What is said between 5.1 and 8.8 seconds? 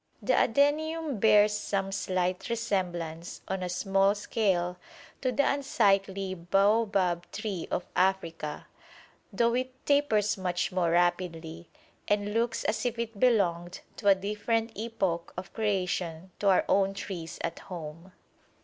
to the unsightly baobab tree of Africa,